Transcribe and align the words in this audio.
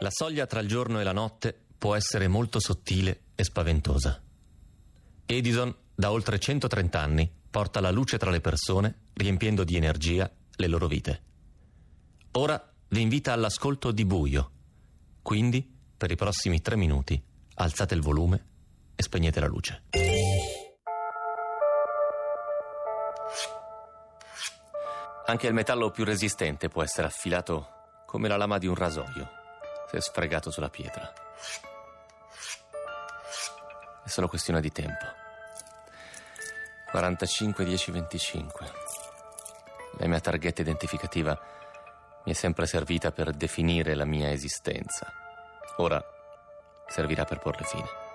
La 0.00 0.10
soglia 0.12 0.46
tra 0.46 0.60
il 0.60 0.68
giorno 0.68 1.00
e 1.00 1.02
la 1.02 1.12
notte 1.12 1.66
può 1.76 1.96
essere 1.96 2.28
molto 2.28 2.60
sottile 2.60 3.22
e 3.34 3.42
spaventosa. 3.42 4.22
Edison, 5.26 5.74
da 5.92 6.12
oltre 6.12 6.38
130 6.38 7.00
anni, 7.00 7.28
porta 7.50 7.80
la 7.80 7.90
luce 7.90 8.16
tra 8.16 8.30
le 8.30 8.40
persone, 8.40 9.08
riempiendo 9.14 9.64
di 9.64 9.74
energia 9.74 10.30
le 10.52 10.66
loro 10.68 10.86
vite. 10.86 11.22
Ora 12.32 12.72
vi 12.90 13.00
invita 13.00 13.32
all'ascolto 13.32 13.90
di 13.90 14.04
buio. 14.04 14.50
Quindi, 15.20 15.68
per 15.96 16.12
i 16.12 16.16
prossimi 16.16 16.60
tre 16.60 16.76
minuti, 16.76 17.20
alzate 17.54 17.94
il 17.94 18.00
volume 18.00 18.46
e 18.94 19.02
spegnete 19.02 19.40
la 19.40 19.46
luce. 19.46 19.82
Anche 25.26 25.46
il 25.48 25.52
metallo 25.52 25.90
più 25.90 26.04
resistente 26.04 26.68
può 26.68 26.84
essere 26.84 27.08
affilato 27.08 27.66
come 28.06 28.28
la 28.28 28.36
lama 28.36 28.58
di 28.58 28.68
un 28.68 28.76
rasoio 28.76 29.38
se 29.90 30.00
sfregato 30.00 30.50
sulla 30.50 30.68
pietra. 30.68 31.12
È 34.04 34.08
solo 34.08 34.28
questione 34.28 34.60
di 34.60 34.70
tempo. 34.70 35.04
45 36.90 37.64
10 37.64 37.90
25. 37.90 38.72
La 39.98 40.06
mia 40.06 40.20
targhetta 40.20 40.62
identificativa 40.62 41.38
mi 42.24 42.32
è 42.32 42.34
sempre 42.34 42.66
servita 42.66 43.10
per 43.12 43.32
definire 43.32 43.94
la 43.94 44.04
mia 44.04 44.30
esistenza. 44.30 45.12
Ora 45.76 46.02
servirà 46.86 47.24
per 47.24 47.38
porle 47.38 47.64
fine. 47.64 48.07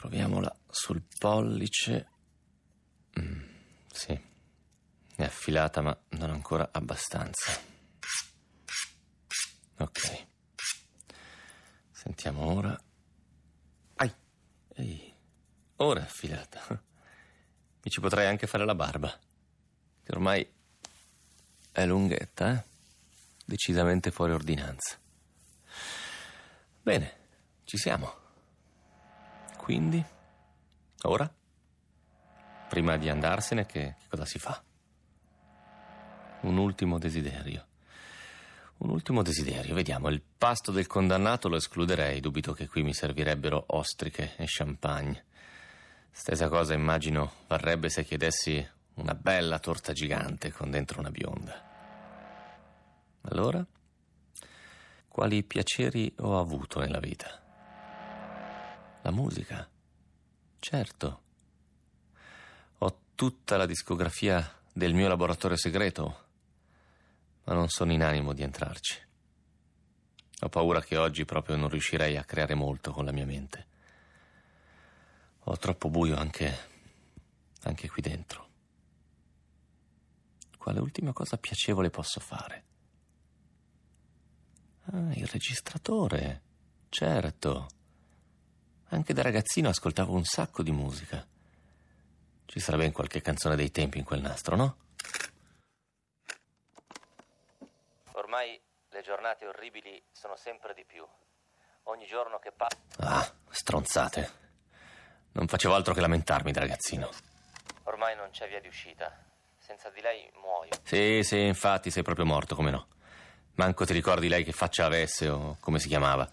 Proviamola 0.00 0.50
sul 0.70 1.02
pollice. 1.18 2.08
Mm, 3.20 3.42
sì, 3.92 4.18
è 5.14 5.22
affilata 5.22 5.82
ma 5.82 5.94
non 6.12 6.30
ancora 6.30 6.70
abbastanza. 6.72 7.60
Ok. 9.76 10.26
Sentiamo 11.92 12.50
ora. 12.50 12.82
Ai, 13.96 14.10
ehi, 14.76 15.14
ora 15.76 16.00
è 16.00 16.04
affilata. 16.04 16.66
Mi 17.82 17.90
ci 17.90 18.00
potrei 18.00 18.26
anche 18.26 18.46
fare 18.46 18.64
la 18.64 18.74
barba. 18.74 19.10
Che 20.02 20.12
ormai 20.12 20.50
è 21.72 21.84
lunghetta, 21.84 22.54
eh? 22.54 22.64
Decisamente 23.44 24.10
fuori 24.10 24.32
ordinanza. 24.32 24.98
Bene, 26.80 27.18
ci 27.64 27.76
siamo. 27.76 28.19
Quindi, 29.70 30.04
ora? 31.02 31.32
Prima 32.68 32.96
di 32.96 33.08
andarsene, 33.08 33.66
che, 33.66 33.94
che 34.00 34.06
cosa 34.08 34.24
si 34.24 34.40
fa? 34.40 34.60
Un 36.40 36.56
ultimo 36.56 36.98
desiderio. 36.98 37.66
Un 38.78 38.90
ultimo 38.90 39.22
desiderio, 39.22 39.76
vediamo. 39.76 40.08
Il 40.08 40.22
pasto 40.36 40.72
del 40.72 40.88
condannato 40.88 41.48
lo 41.48 41.54
escluderei, 41.54 42.18
dubito 42.18 42.52
che 42.52 42.66
qui 42.66 42.82
mi 42.82 42.92
servirebbero 42.92 43.62
ostriche 43.68 44.34
e 44.38 44.46
champagne. 44.48 45.26
Stessa 46.10 46.48
cosa 46.48 46.74
immagino 46.74 47.30
varrebbe 47.46 47.90
se 47.90 48.04
chiedessi 48.04 48.68
una 48.94 49.14
bella 49.14 49.60
torta 49.60 49.92
gigante 49.92 50.50
con 50.50 50.72
dentro 50.72 50.98
una 50.98 51.12
bionda. 51.12 51.68
Allora, 53.20 53.64
quali 55.06 55.44
piaceri 55.44 56.12
ho 56.18 56.40
avuto 56.40 56.80
nella 56.80 56.98
vita? 56.98 57.49
La 59.02 59.10
musica. 59.10 59.68
Certo. 60.58 61.22
Ho 62.78 62.98
tutta 63.14 63.56
la 63.56 63.64
discografia 63.64 64.58
del 64.72 64.92
mio 64.92 65.08
laboratorio 65.08 65.56
segreto, 65.56 66.24
ma 67.44 67.54
non 67.54 67.68
sono 67.68 67.92
in 67.92 68.02
animo 68.02 68.34
di 68.34 68.42
entrarci. 68.42 69.08
Ho 70.42 70.48
paura 70.48 70.82
che 70.82 70.96
oggi 70.96 71.24
proprio 71.24 71.56
non 71.56 71.68
riuscirei 71.68 72.16
a 72.16 72.24
creare 72.24 72.54
molto 72.54 72.92
con 72.92 73.04
la 73.04 73.12
mia 73.12 73.26
mente. 73.26 73.66
Ho 75.44 75.56
troppo 75.56 75.88
buio 75.88 76.16
anche, 76.16 76.58
anche 77.62 77.88
qui 77.88 78.02
dentro. 78.02 78.48
Quale 80.58 80.78
ultima 80.78 81.14
cosa 81.14 81.38
piacevole 81.38 81.88
posso 81.88 82.20
fare? 82.20 82.64
Ah, 84.92 85.12
il 85.14 85.26
registratore. 85.26 86.42
Certo. 86.90 87.68
Anche 88.92 89.12
da 89.12 89.22
ragazzino 89.22 89.68
ascoltavo 89.68 90.12
un 90.12 90.24
sacco 90.24 90.64
di 90.64 90.72
musica. 90.72 91.24
Ci 92.44 92.58
sarà 92.58 92.76
ben 92.76 92.90
qualche 92.90 93.20
canzone 93.20 93.54
dei 93.54 93.70
tempi 93.70 93.98
in 93.98 94.04
quel 94.04 94.20
nastro, 94.20 94.56
no? 94.56 94.76
Ormai 98.12 98.60
le 98.88 99.02
giornate 99.02 99.46
orribili 99.46 100.02
sono 100.10 100.34
sempre 100.34 100.74
di 100.74 100.84
più. 100.84 101.06
Ogni 101.84 102.04
giorno 102.06 102.40
che 102.40 102.50
passa. 102.50 102.76
Ah, 102.98 103.32
stronzate. 103.50 104.38
Non 105.32 105.46
facevo 105.46 105.72
altro 105.72 105.94
che 105.94 106.00
lamentarmi 106.00 106.50
da 106.50 106.58
ragazzino. 106.58 107.10
Ormai 107.84 108.16
non 108.16 108.30
c'è 108.30 108.48
via 108.48 108.60
di 108.60 108.66
uscita. 108.66 109.16
Senza 109.58 109.88
di 109.90 110.00
lei 110.00 110.28
muoio. 110.40 110.70
Sì, 110.82 111.22
sì, 111.22 111.38
infatti 111.38 111.92
sei 111.92 112.02
proprio 112.02 112.26
morto, 112.26 112.56
come 112.56 112.72
no. 112.72 112.88
Manco 113.54 113.84
ti 113.84 113.92
ricordi 113.92 114.26
lei 114.26 114.42
che 114.42 114.52
faccia 114.52 114.84
avesse 114.84 115.28
o 115.28 115.56
come 115.60 115.78
si 115.78 115.86
chiamava. 115.86 116.28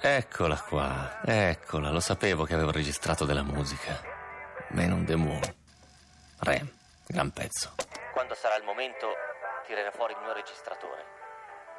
Eccola 0.00 0.56
qua, 0.60 1.18
eccola, 1.24 1.90
lo 1.90 1.98
sapevo 1.98 2.44
che 2.44 2.54
avevo 2.54 2.70
registrato 2.70 3.24
della 3.24 3.42
musica. 3.42 4.00
Menon 4.68 5.04
de 5.04 5.16
Moore. 5.16 5.54
Rem, 6.38 6.70
gran 7.04 7.32
pezzo. 7.32 7.74
Quando 8.12 8.34
sarà 8.36 8.54
il 8.54 8.62
momento, 8.62 9.08
tirerò 9.66 9.90
fuori 9.90 10.12
il 10.12 10.20
mio 10.22 10.32
registratore. 10.32 11.04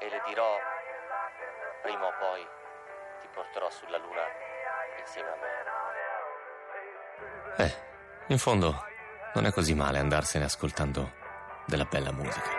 E 0.00 0.08
le 0.08 0.20
dirò, 0.26 0.56
prima 1.82 2.04
o 2.04 2.12
poi, 2.18 2.44
ti 3.20 3.28
porterò 3.32 3.70
sulla 3.70 3.98
luna 3.98 4.22
insieme 4.98 5.28
a 5.28 5.36
me. 7.56 7.64
Eh, 7.64 7.74
in 8.32 8.38
fondo, 8.38 8.86
non 9.34 9.46
è 9.46 9.52
così 9.52 9.74
male 9.74 9.98
andarsene 10.00 10.46
ascoltando 10.46 11.12
della 11.64 11.84
bella 11.84 12.10
musica. 12.10 12.58